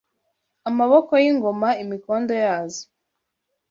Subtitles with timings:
[0.69, 2.83] Amaboko y’ingoma Imikondo yazo